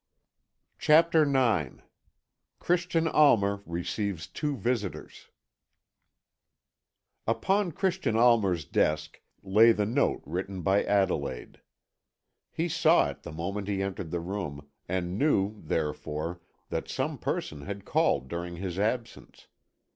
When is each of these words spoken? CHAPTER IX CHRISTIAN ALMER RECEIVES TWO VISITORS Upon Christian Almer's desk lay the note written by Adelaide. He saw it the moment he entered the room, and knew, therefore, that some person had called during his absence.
CHAPTER 0.79 1.21
IX 1.31 1.83
CHRISTIAN 2.57 3.07
ALMER 3.09 3.61
RECEIVES 3.67 4.25
TWO 4.29 4.57
VISITORS 4.57 5.29
Upon 7.27 7.71
Christian 7.71 8.15
Almer's 8.15 8.65
desk 8.65 9.21
lay 9.43 9.71
the 9.71 9.85
note 9.85 10.23
written 10.25 10.63
by 10.63 10.83
Adelaide. 10.83 11.61
He 12.49 12.67
saw 12.67 13.11
it 13.11 13.21
the 13.21 13.31
moment 13.31 13.67
he 13.67 13.83
entered 13.83 14.09
the 14.09 14.21
room, 14.21 14.67
and 14.89 15.19
knew, 15.19 15.61
therefore, 15.61 16.41
that 16.69 16.89
some 16.89 17.19
person 17.19 17.67
had 17.67 17.85
called 17.85 18.27
during 18.27 18.55
his 18.55 18.79
absence. 18.79 19.49